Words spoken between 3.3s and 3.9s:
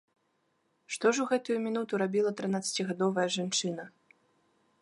жанчына?